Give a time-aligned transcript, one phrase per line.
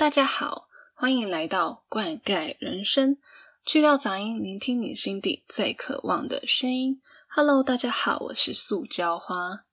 [0.00, 3.18] 大家好，欢迎来到灌溉人生，
[3.66, 7.02] 去掉杂音，聆听你心底最渴望的声音。
[7.28, 9.66] Hello，大家好，我是塑胶花。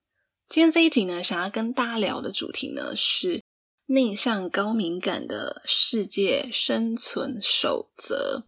[0.46, 3.42] 今天这一集呢，想要跟大家聊的主题呢是
[3.86, 8.44] 内向高敏感的世界生存守则。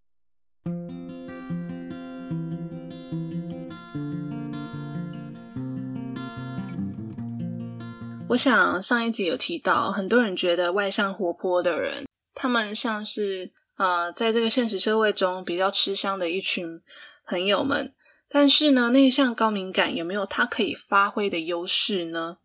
[8.31, 16.81] 我想上一集有提到，很多人觉得外向活泼的人，他们像是呃，在这个现实社会中比较吃香的一群
[17.27, 17.93] 朋友们。
[18.29, 22.37] 但是呢，内向高敏感有没有他可以发挥的优势呢？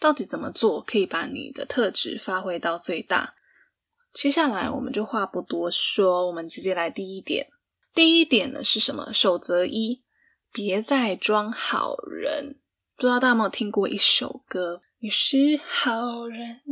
[0.00, 3.34] 到底怎么做可以把你的特质发挥到最大？
[4.14, 7.48] 接下来我们就话不多说，我们直接来第一点。
[7.92, 9.12] 第一点呢是什么？
[9.12, 10.02] 守则一：
[10.50, 12.60] 别再装好人。
[12.96, 14.80] 不知道大家有没有听过一首歌？
[15.00, 16.62] 你是好人，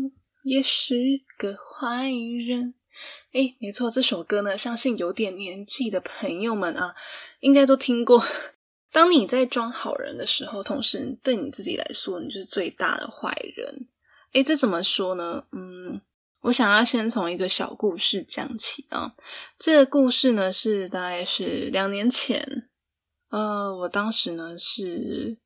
[0.43, 2.73] 也是个坏人。
[3.33, 6.95] 哎，没错，这首歌呢，相信有点年纪的朋友们啊，
[7.41, 8.25] 应该都听过。
[8.91, 13.89] 当你在装好人的时候，同时对你自己来说，你就是最大的坏人。
[14.33, 15.45] 哎，这怎么说呢？
[15.53, 16.01] 嗯，
[16.41, 19.15] 我想要先从一个小故事讲起啊。
[19.59, 22.71] 这个故事呢，是大概是两年前，
[23.29, 25.37] 呃，我当时呢是。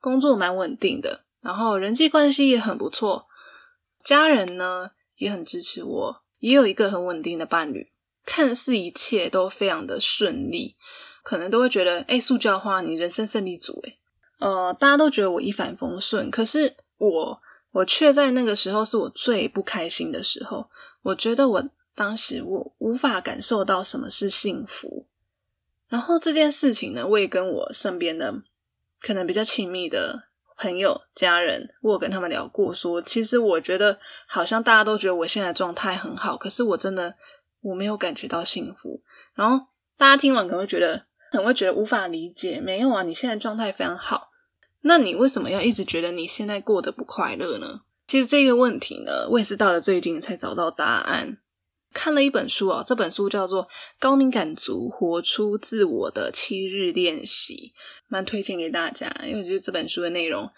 [0.00, 3.26] 工作蛮稳定的，然后人际关系也很不错，
[4.04, 7.92] 家人呢也很支持我，也有一个很稳定的伴侣，
[8.24, 10.76] 看似一切都非常的顺利，
[11.22, 13.98] 可能都会觉得，哎，塑胶花，你人生胜利组，哎，
[14.38, 17.40] 呃，大家都觉得我一帆风顺，可是我，
[17.72, 20.70] 我却在那个时候是我最不开心的时候，
[21.02, 25.06] 我觉得我当时我无法感受到什么是幸福，
[25.88, 28.42] 然后这件事情呢，我也跟我身边的。
[29.00, 30.24] 可能比较亲密的
[30.56, 37.14] 朋友、家人，我有跟他们聊过，说其实我觉得好像大家都觉得我现在状态很好，可是我真的
[37.60, 39.02] 我没有感觉到幸福。
[39.34, 39.66] 然后
[39.96, 42.60] 大家听完可能会觉得，可能会觉得无法理解。
[42.60, 44.30] 没有啊，你现在状态非常好，
[44.80, 47.82] 那你为什么要一直觉得你现在过得不快乐呢？
[48.06, 51.38] 其实这个问题呢，我也是到了最近才找到答案。
[51.92, 53.64] 看了一本书啊，这本书叫做
[53.98, 57.72] 《高敏感族活出自我的七日练习》，
[58.08, 59.10] 蛮推荐给大家。
[59.24, 60.50] 因为我觉得这本书的内容，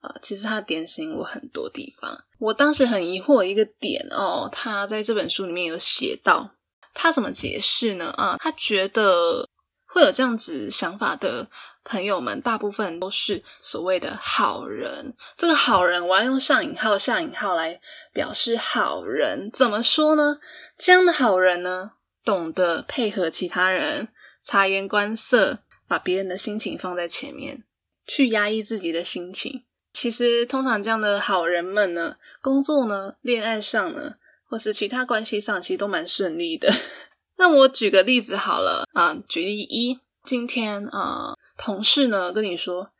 [0.00, 2.24] 呃，其实它点醒我很多地方。
[2.38, 6.52] 我当时很疑惑一个点哦，他在这本书里面有写到，
[6.94, 8.06] 他怎么解释呢？
[8.16, 9.48] 啊，他觉得
[9.86, 11.50] 会有这样子想法的
[11.88, 15.14] 朋友们，大部分都是所谓的好人。
[15.38, 17.80] 这个好人，我要用上引号、下引号来
[18.12, 19.50] 表示好人。
[19.50, 20.38] 怎么说呢？
[20.76, 24.08] 这样的好人呢，懂得配合其他人，
[24.44, 27.64] 察言观色，把别人的心情放在前面，
[28.06, 29.64] 去压抑自己的心情。
[29.90, 36.70] 其实，通常这样的好人们呢，工作呢、恋爱上呢，或是其他关系上，其实都蛮顺利的。
[37.38, 39.98] 那我举个例子好了啊，举例一，
[40.28, 42.90] 今天啊，同事呢跟你说，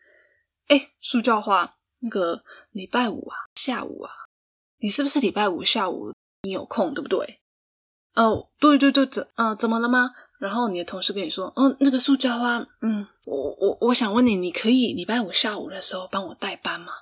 [0.68, 4.10] 哎，塑胶花，那个礼拜五啊，下午啊，
[4.78, 7.40] 你是不是礼拜五下午你有空，对不对？
[8.14, 9.54] 哦，对对对，怎啊？
[9.54, 10.12] 怎么了吗？
[10.40, 16.92] 然后你的同事跟你说，哦，那个塑胶花，嗯，我我我想问你，你可以礼拜五下午的时候帮我代班吗？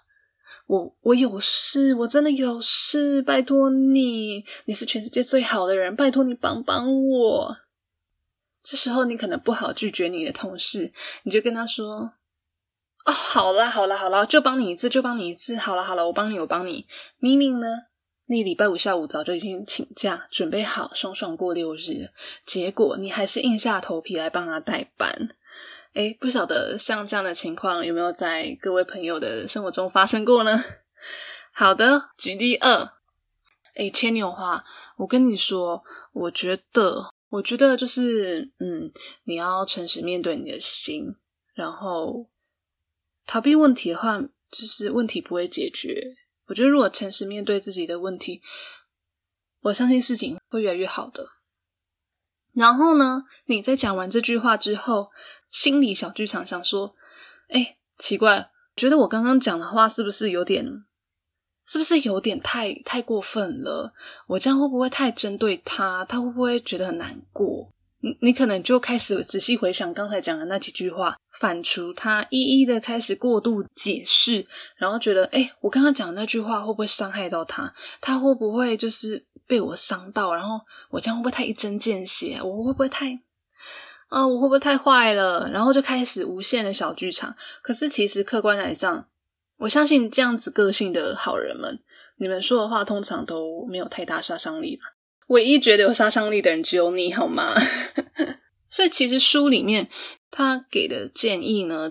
[0.67, 7.57] 我我有事，我真的有事，拜托你，你是全世界最好的人，拜托你帮帮我。
[8.69, 12.13] 这时候你可能不好拒绝你的同事，你就跟他说，
[13.05, 16.85] 哦，好啦好啦好啦，就帮你一次，就帮你一次，好了好了，我帮你，我帮你。
[17.19, 17.69] 明明呢？
[18.27, 22.11] 你礼拜五下午早就已经请假，准备好爽爽过六日，
[22.45, 25.29] 结果你还是硬下头皮来帮他代班。
[25.95, 30.61] 诶不晓得像这样的情况有没有在各位朋友的生活中发生过呢？
[31.55, 32.91] 好的，举例二。
[33.77, 34.65] 诶牵牛花，
[34.97, 38.93] 我跟你说，我觉得，我觉得就是，嗯，
[39.25, 41.17] 你要诚实面对你的心，
[41.55, 42.31] 然后
[43.27, 46.17] 逃避问题的话，就是问题不会解决。
[46.47, 48.41] 我觉得，如果诚实面对自己的问题，
[49.63, 51.31] 我相信事情会越来越好的。
[52.53, 55.11] 然后呢，你在讲完这句话之后，
[55.51, 56.95] 心里小剧场想说
[57.51, 60.86] ：“哎，奇怪，觉得我刚刚讲的话是不是有点，
[61.67, 63.93] 是不是有点太太过分了？
[64.27, 66.05] 我这样会不会太针对他？
[66.05, 71.17] 他会不会觉得很难过？”你你可能就开始仔细回想刚才讲的那几句话。
[71.39, 74.47] 反刍他，一一的开始过度解释，
[74.77, 77.75] 然后觉得，哎，我刚刚讲的那句话会不会伤害到他？
[78.01, 80.35] 他会不会就是被我伤到？
[80.35, 80.59] 然后
[80.89, 82.41] 我这样会不会太一针见血？
[82.43, 83.21] 我会不会太
[84.09, 84.27] 啊？
[84.27, 85.51] 我会不会太坏了？
[85.51, 87.37] 然后就开始无限的小剧场。
[87.61, 89.07] 可是其实客观来讲，
[89.59, 91.81] 我相信这样子个性的好人们，
[92.19, 94.83] 你们说的话通常都没有太大杀伤力吧？
[95.29, 97.55] 唯一觉得有杀伤力的人只有你，好吗？
[98.69, 99.89] 所以其实书里面
[100.31, 101.91] 他给的建议呢，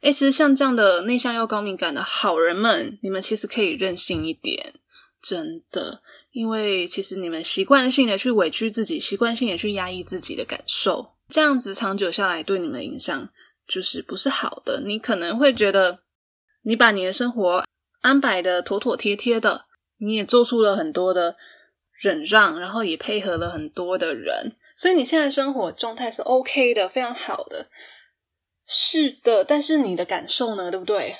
[0.00, 4.74] 哎，其实像这样的内向又高敏感的好人们，你们其实可以任性一点，
[5.20, 13.28] 真的，因为其实你们习惯性的去委屈自己，习惯性的去压抑自己的感受，这样子长久下来对你们影响
[13.68, 14.80] 就是不是好的。
[14.84, 16.00] 你可能会觉得，
[16.62, 17.64] 你把你的生活
[18.00, 19.66] 安排的妥妥帖帖的，
[19.98, 21.36] 你也做出了很多的。
[22.02, 27.68] 忍让，然后也配合了很多的人，所以你现在生活状态是 OK 的，非常好的。
[28.66, 30.68] 是的，但是你的感受呢？
[30.68, 31.14] 对不对？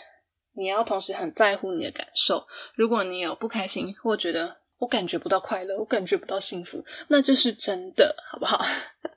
[0.54, 2.48] 你要同时很在乎你的感受。
[2.74, 8.60] 如果你有不开心，或觉得我感觉不到快乐，我感觉不到幸福，那就是真的，好不好？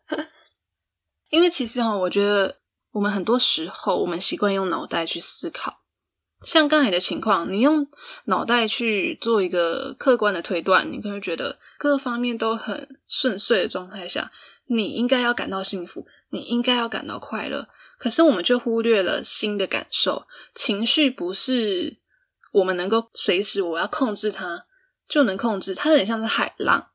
[1.29, 2.59] 因为其实哈，我觉得
[2.91, 5.81] 我们很多时候，我们习惯用脑袋去思考。
[6.43, 7.87] 像刚才的情况，你用
[8.25, 14.31] 脑袋去做一个客观的推断，你可能觉得各方面都很顺遂的状态下，
[14.67, 17.67] 你应该要感到幸福，你应该要感到快乐。
[17.97, 21.97] 可是我们就忽略了心的感受，情绪不是
[22.51, 24.65] 我们能够随时我要控制它
[25.07, 26.89] 就能控制，它有点像是海浪，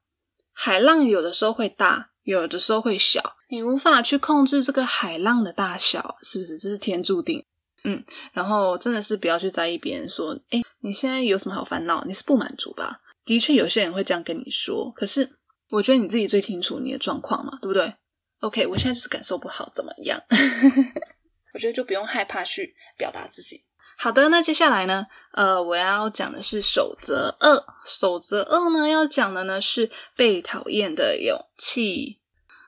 [0.53, 6.59] 海浪有的时候会大，有的时候会小，你无法去控制这个海浪的大小，是不是？
[6.59, 7.47] 这是天注定。
[7.85, 12.05] 嗯，然后真的是不要去在意别人说，哎，你现在有什么好烦恼？
[12.05, 13.01] 你是不满足吧？
[13.25, 14.93] 的确，有些人会这样跟你说。
[14.95, 15.39] 可是，
[15.71, 17.95] 我觉得你自己最清楚你的状况嘛，对不对
[18.41, 20.21] ？OK，我现在就是感受不好，怎么样？
[21.55, 23.65] 我觉得就不用害怕去表达自己。
[23.97, 25.07] 好的，那接下来呢？
[25.33, 27.65] 呃，我要讲的是守则二。
[27.85, 32.21] 守则二呢，要讲的呢是被讨厌的勇气。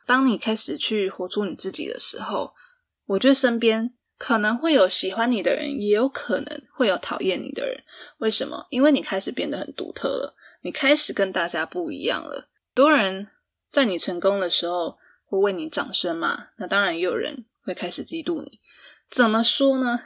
[0.07, 2.55] 当你开始去活出你自己的时候，
[3.07, 3.95] 我觉得身边。
[4.23, 7.83] 可能会有喜欢你的人，也有可能会有讨厌你的人。
[8.19, 8.69] 为什么？
[8.71, 12.49] 因为你开始变得很独特了，你开始跟大家不一样了。
[12.73, 13.27] 多人
[13.69, 16.51] 在你成功的时候会为你掌声嘛？
[16.59, 18.61] 那当然也有人会开始嫉妒你。
[19.11, 20.03] 怎么说呢？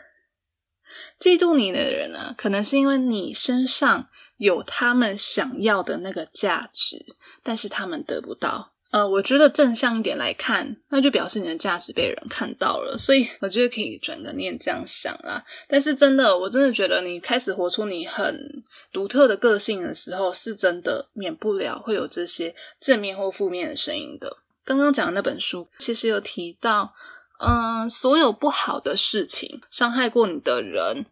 [1.20, 4.08] 嫉妒你的人呢，可能是因为你身上
[4.38, 7.04] 有他们想要的那个价值，
[7.42, 8.72] 但是他们得不到。
[8.90, 15.44] 呃，我觉得正向一点来看，那就表示你的价值被人看到了，所以我觉得可以转个念这样想啦。
[15.68, 18.62] 但是真的，我真的觉得你开始活出你很
[18.92, 24.38] 独特的个性的时候，是真的免不了会有这些正面或负面的声音的。
[24.64, 26.94] 刚刚讲的那本书其实有提到，
[27.40, 31.06] 嗯，所有不好的事情、伤害过你的人、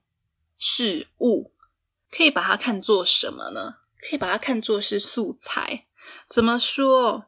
[0.58, 1.52] 事物，
[2.10, 3.76] 可以把它看作什么呢？
[4.00, 5.86] 可以把它看作是素材。
[6.28, 7.26] 怎么说？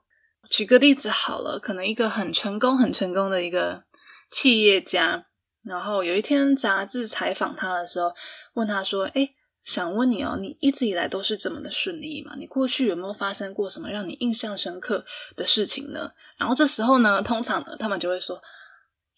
[0.51, 3.85] 举个例子好了，可能一个很成功、很成功的一个
[4.31, 5.27] 企业家，
[5.63, 8.13] 然后有一天杂志采访他的时候，
[8.55, 9.31] 问他说：“哎，
[9.65, 12.35] 想问你哦，你一直以来都是这么的顺利吗？
[12.39, 15.05] 你过去有没有发生过什么让你印象深刻
[15.35, 18.41] 的事情呢？”然后这时候呢，通常呢，他们就会说：“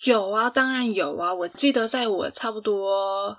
[0.04, 3.38] 有啊，当然有啊，我记得在我差不多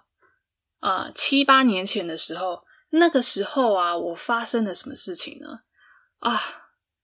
[0.80, 5.62] 啊七八年前的时候，那个时候啊，我发生了什么事情呢？
[6.20, 6.40] 啊。”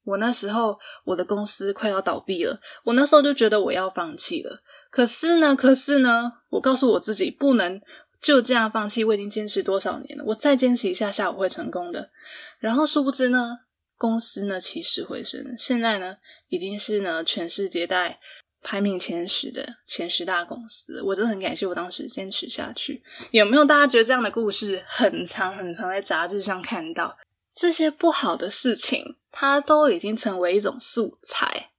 [0.05, 2.59] 我那时候，我的公司快要倒闭了。
[2.83, 4.61] 我那时候就觉得我要放弃了。
[4.89, 7.81] 可是呢，可是呢，我告诉我自己不能
[8.21, 9.03] 就这样放弃。
[9.03, 10.23] 我已经坚持多少年了？
[10.27, 12.11] 我再坚持一下下，我会成功的。
[12.59, 13.59] 然后殊不知呢，
[13.97, 18.19] 公司呢起死回生，现在呢已经是呢全世界在
[18.61, 21.01] 排名前十的前十大公司。
[21.01, 23.03] 我真的很感谢我当时坚持下去。
[23.31, 27.17] 有没有大家觉得这样的故事很长很长，在杂志上看到
[27.55, 29.15] 这些不好的事情？
[29.31, 31.71] 它都已经成为一种素材，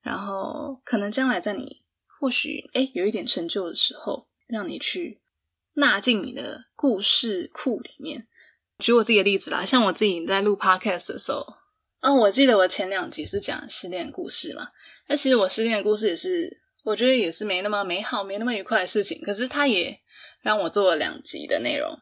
[0.00, 5.20] 然后可能将来在你或许哎有一点成就的时候，让你去
[5.74, 8.26] 纳进你的故事库里面。
[8.78, 11.46] 举我自己的例子啦，像我自己在录 podcast 的时候，
[12.00, 14.70] 嗯，我记得我前两集是讲失恋故事嘛，
[15.06, 20.00] 那其实我失恋的故事也是，我觉得也是没那么美好、没那么愉快的事情，可是它也
[20.40, 21.96] 让我做了两集的内容，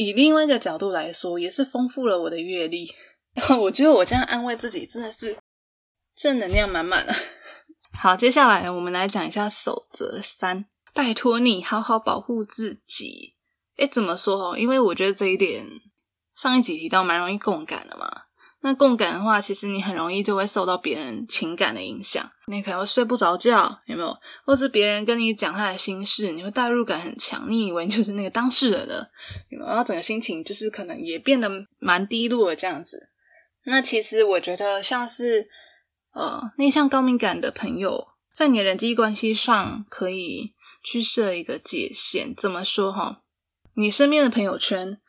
[0.00, 2.90] 以另外一个角度来说，也是丰富了我的阅历。
[3.60, 5.36] 我觉得我这样安慰自己真的是
[6.16, 7.14] 正能量满满啊！
[7.92, 10.64] 好，接下来我们来讲一下守则三，
[10.94, 13.36] 拜托你好好保护自己。
[13.76, 14.56] 哎，怎么说哦？
[14.56, 15.66] 因为我觉得这一点
[16.34, 18.22] 上一集提到蛮容易共感的嘛。
[18.62, 24.14] 那共感的话，其实你很容易就会受到别人情感的影响，你可能会睡不着觉，有没有？
[24.44, 29.10] 或是别人跟你讲他的心事，你会代入感很强，你以为就是那个当事人了，
[29.48, 29.68] 有没有？
[29.68, 33.08] 然后整个心情就是可能也变得蛮低落的这样子。
[33.64, 35.48] 那其实我觉得，像是
[36.12, 40.52] 呃内向高敏感的朋友，在你的人际关系上可以
[40.82, 42.34] 去设一个界限。
[42.36, 43.22] 怎么说哈？
[43.74, 44.99] 你身边的朋友圈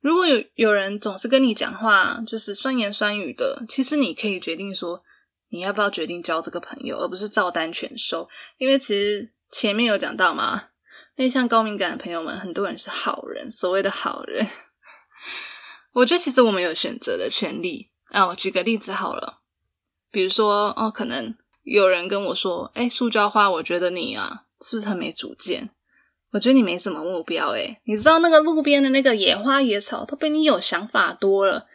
[0.00, 5.02] 如果有有人总是跟你讲话，就是酸言酸语的，其实你可以决定说，
[5.50, 8.28] 你要不要决定交这个朋友，而不是照单全收。
[8.56, 10.68] 因为其实前面有讲到嘛，
[11.16, 14.46] 内向高敏感的朋友们，很多人是好人，所谓的好人。
[15.92, 18.28] 我觉得其实我们有选择的权利啊。
[18.28, 19.40] 我举个例子好了，
[20.10, 25.68] 比如说哦，可能有人跟我说，哎，塑胶花，我觉得你啊，是不是很没主见？
[26.32, 31.66] 我觉得你没什么目标诶，你知道那个路边的那个野花野草都比你有想法多了。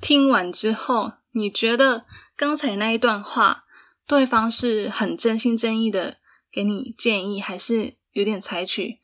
[0.00, 2.04] 听完之后，你觉得
[2.36, 3.64] 刚才那一段话，
[4.06, 6.16] 对方是很真心真意的
[6.50, 8.98] 给你建议，还是有点采取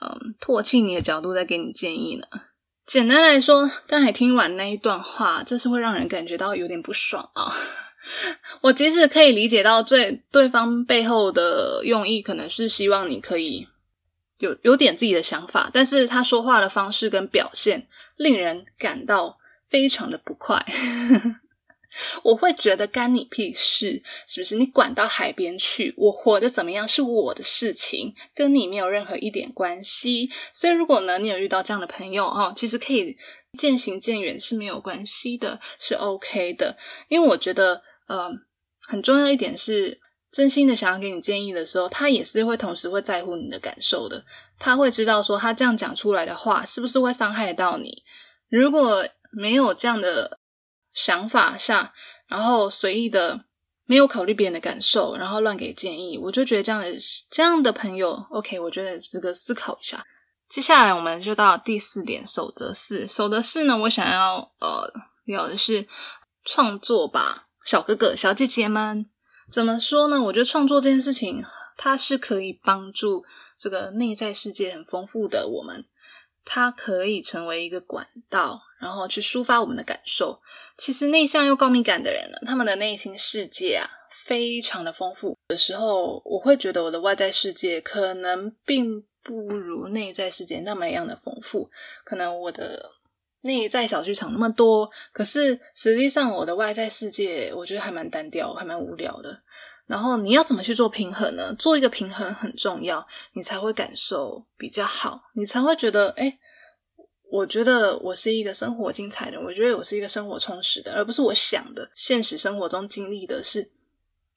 [0.00, 2.26] 嗯唾弃你的角度在给你建议呢？
[2.86, 7.52] 简单来说，刚才听完那一段话，这是会让人感觉到有点不爽啊。
[8.60, 13.66] 我即使可以理解到最对方背后的用意，可能是希望你可以。
[14.44, 20.64] 有有点自己的想法，但是他说话的方式跟表现令人感到非常的不快。
[22.24, 24.56] 我会觉得干你屁事，是不是？
[24.56, 30.28] 你管到海边去，我活得怎么样是我的事情，跟你没有任何一点关系。
[30.52, 33.16] 所以，如果呢，你有遇到这样的朋友哦，其实可以
[33.56, 36.76] 渐行渐远是没有关系的，是 OK 的。
[37.08, 38.28] 因为我觉得，呃，
[38.80, 40.00] 很重要一点是。
[40.34, 44.24] 真心的想要给你建议的时候，他也是会同时会在乎你的感受的。
[44.58, 48.02] 他会知道说，他这样讲出来的话是不是会伤害到你。
[48.48, 50.40] 如果没有这样的
[50.92, 51.94] 想法下，
[52.26, 53.44] 然后随意的
[53.84, 56.92] 没有考虑别人的感受，然后乱给建议，我就觉得这样的
[57.30, 60.04] 这样的朋友，OK，我觉得值得思考一下。
[60.48, 63.06] 接下来我们就到第四点，守则四。
[63.06, 65.86] 守则四呢，我想要呃聊的是
[66.44, 69.13] 创作吧，小哥哥小姐姐们。
[69.50, 70.22] 怎么说呢？
[70.22, 71.44] 我觉得创作这件事情，
[71.76, 73.24] 它是可以帮助
[73.58, 75.84] 这个内在世界很丰富的我们，
[76.44, 80.40] 它可以成为一个管道，然后去抒发我们的感受。
[80.76, 83.88] 其实内向又高敏感的人呢，他们的内心世界啊，
[84.24, 85.36] 非常的丰富。
[85.48, 91.70] 的时候，我会觉得我的外在世界可能并不如内在世界那么样的丰富，
[92.04, 92.93] 可能我的。
[93.44, 99.42] 内在小剧场那么多，可是实际上我的外在世界，我觉得还蛮单调，还蛮无聊的。
[99.86, 101.54] 然后你要怎么去做平衡呢？
[101.58, 106.38] 做一个平衡很重要，你才会感受比较好，你才会觉得，哎，
[107.30, 113.70] 我觉得我是一个生活精彩的，我觉得我是一个生活充实的，而不是我想的现实生活中经历的是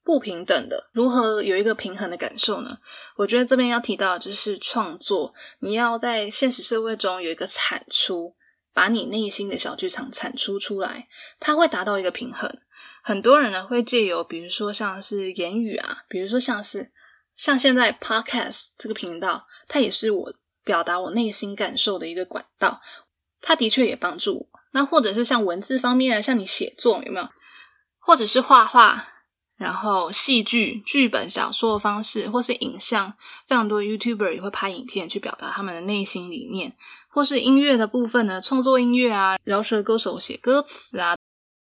[0.04, 0.90] 不平等的。
[0.92, 2.76] 如何有一个平衡的感受呢？
[3.16, 8.34] 我觉得这边要提到就是创作，你要在现实社会中有一个产出。
[8.78, 11.08] 把你内心的小剧场产出出来，
[11.40, 12.48] 它会达到一个平衡。
[13.02, 16.92] 很多人呢会借由，比如说像是言语啊，比如说像是
[17.34, 22.80] 像现在 Podcast 这个频道，它也是我表达我内心感受的一个管道。
[23.40, 24.60] 它的确也帮助我。
[24.70, 27.28] 那或者是像文字方面，像你写作有没有？
[27.98, 29.08] 或者是画画，
[29.56, 33.14] 然后戏剧、剧本、小说的方式，或是影像，
[33.48, 36.76] 非常多 YouTuber 也会拍影片去表达他们的内心理念。
[37.08, 38.40] 或是音乐的部分呢？
[38.40, 41.16] 创作音乐啊，饶舌歌手写歌词啊。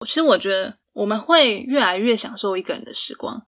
[0.06, 3.46] 其实我觉得我们会越来越享受一个人的时光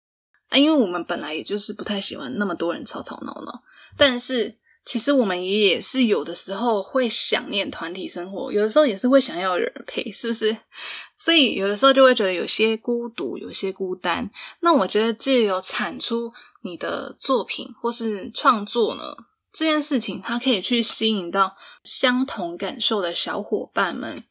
[0.49, 3.63] 啊，因为我们本来也就是不太喜欢那么多人吵吵闹闹。
[3.97, 10.57] 但是其实我们也是有的时候会想念团体生活，有的时候也是会想要有人陪，是不是？
[11.17, 14.31] 所以有的时候就会觉得有些孤独，有些孤单。
[14.61, 16.33] 那我觉得借由产出
[16.63, 19.03] 你的作品或是创作呢？
[19.53, 24.25] 这件事情，它可以去吸引到相同感受的小伙伴们，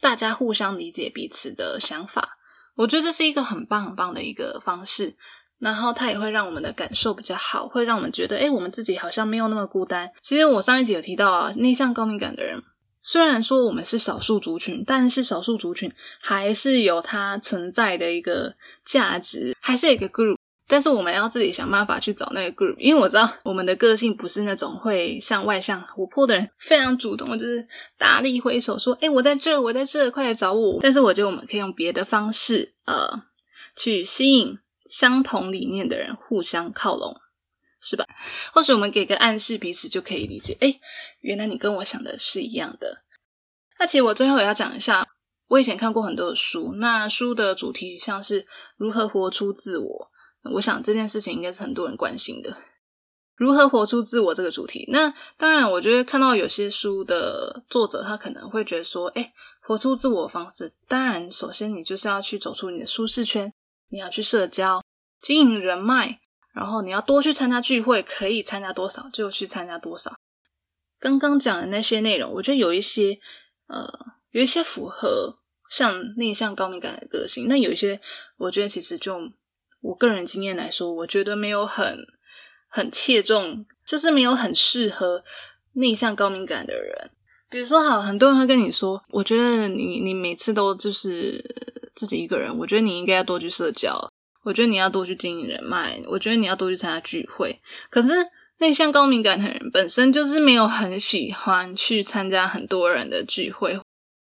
[0.00, 2.38] 大家互相理解彼此的想法。
[2.76, 5.16] 我觉得这是一个很棒很棒的一个方式。
[5.58, 10.10] 然后它也会让我们的感受比较好，会让我们觉得，哎，我们自己好像没有那么孤单。
[10.22, 12.62] 其实我上一集有提到啊，内向高敏感的人，
[13.02, 18.54] 虽然说我们是少数族群，但是少数族群还是有它存在的一个
[18.86, 20.38] 价值，还是有一个 group。
[20.72, 27.66] 但是我们要自己想办法去找那个 group，因为我知道我们的个性不是那种会像外向活泼的人，非常主动，就是
[27.98, 33.24] 大力挥手说：“哎，我在这，我在这，快来找我。”但是我觉得我们可以用别的方式，呃，
[33.74, 37.16] 去吸引相同理念的人互相靠拢，
[37.80, 38.06] 是吧？
[38.52, 40.56] 或许我们给个暗示，彼此就可以理解。
[40.60, 40.78] 哎，
[41.18, 43.02] 原来你跟我想的是一样的。
[43.80, 45.04] 那其实我最后也要讲一下，
[45.48, 48.46] 我以前看过很多的书，那书的主题像是
[48.76, 50.09] 如何活出自我。
[50.54, 52.56] 我想这件事情应该是很多人关心的，
[53.36, 54.86] 如何活出自我这个主题。
[54.90, 59.32] 那当然，我觉得看到有些书的作者，他可能会觉得说，哎，
[59.62, 63.52] 活出自我方式，当然首先你就是要去走出你的舒适圈，
[63.88, 64.82] 你要去社交、
[65.20, 66.20] 经营人脉，
[66.54, 70.16] 然后你要多去参加聚会，可以参加多少就去参加多少。
[70.98, 73.18] 刚刚讲的那些内容，我觉得有一些，
[73.68, 73.86] 呃
[74.30, 75.38] 有一些符合
[75.70, 78.00] 像内向高敏感的个性，那有一些
[78.36, 79.18] 我觉得其实就
[79.80, 81.98] 我个人经验来说，我觉得没有很
[82.68, 85.24] 很切中，就是没有很适合
[85.74, 87.10] 内向高敏感的人。
[87.48, 91.42] 比如说，好，很多人会跟你说，我觉得你你每次都就是
[91.96, 94.12] 自己一个人，我觉得你应该要多去社交，
[94.44, 97.60] 我觉得你要多去经营人脉，我觉得你要多去参加聚会。
[97.90, 98.08] 可是
[98.58, 103.80] 内向高敏感的人本身就是没有很喜欢去参加很多人的聚会，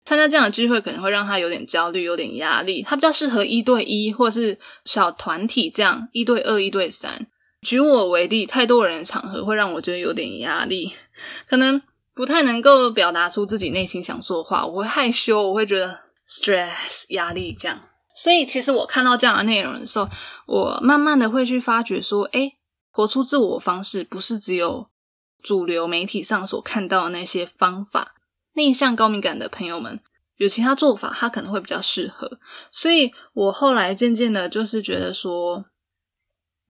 [0.08, 2.82] 参加这样的聚会可能会让他有点焦虑、有点压力。
[2.82, 7.26] 他比较适合一对一或是小团体这样一对二、一对三。
[7.60, 10.92] 举我为例，太多人的场合会让我觉得有点压力，
[11.46, 11.82] 可能。
[12.14, 17.78] 不太能够表达出自己内心想说的话，我会害羞，我会觉得 stress 压力这样。
[18.12, 20.08] 所以其实我看到这样的内容的时候，
[20.48, 22.54] 我慢慢的会去发觉说，哎，
[22.90, 24.88] 活出自我方式不是只有
[25.40, 28.16] 主流媒体上所看到的那些方法。
[28.58, 30.00] 内向高敏感的朋友们
[30.34, 32.40] 有其他做法，他可能会比较适合。
[32.72, 35.66] 所以我后来渐渐的，就是觉得说，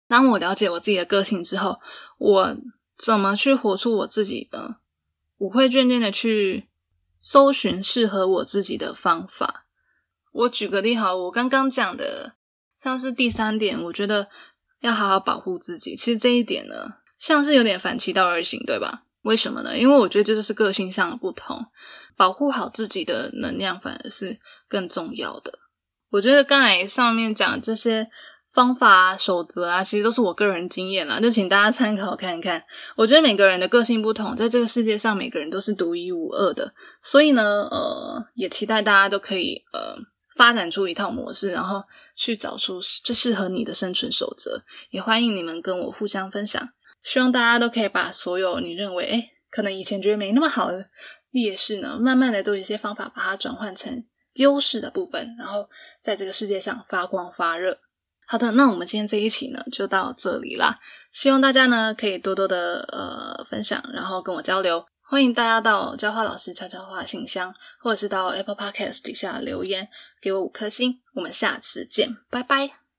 [0.06, 1.80] 当我了解我自己的个性之后，
[2.18, 2.56] 我
[2.96, 4.76] 怎么去活出我自己的。
[5.38, 6.68] 我会渐渐的去
[7.20, 9.66] 搜寻适合我自己的方法。
[10.30, 12.36] 我举个例好，我刚刚讲的
[12.78, 14.28] 像是第三点，我觉得
[14.78, 15.96] 要好好保护自己。
[15.96, 19.02] 其实这一点呢，像是有点反其道而行，对吧？
[19.22, 19.76] 为什么呢？
[19.76, 21.66] 因为我觉得这就是个性上的不同，
[22.16, 24.38] 保护好自己的能量反而是
[24.68, 25.58] 更重要的。
[26.10, 28.08] 我觉得刚才上面讲这些。
[28.54, 32.62] 方法啊，守则啊，其实都是我个人经验啦，就请大家参考看看。
[32.96, 36.74] 我觉得每个人的个性不同，在这个世界上，每个人都是独一无二的。
[37.02, 39.96] 所以呢，呃，也期待大家都可以呃
[40.36, 41.82] 发展出一套模式，然后
[42.14, 44.62] 去找出最适合你的生存守则。
[44.90, 46.68] 也欢迎你们跟我互相分享。
[47.02, 50.90] 希望大家都可以把所有你认为诶可能以前觉得没那么好的
[51.30, 55.68] 劣势呢，慢慢的都有一些方法把它转换成优势的部分，然后
[56.00, 57.78] 在这个世界上发光发热。
[58.26, 60.78] 好的，那我们今天这一期呢就到这里啦。
[61.10, 64.86] 希望大家呢可以多多的呃分享，然后跟我交流。
[65.02, 69.88] 欢迎大家到教花老师悄悄话信箱，或者是到 Apple Podcast 底下留言
[70.22, 71.02] 给我五颗星。
[71.14, 72.81] 我们下次见，拜拜。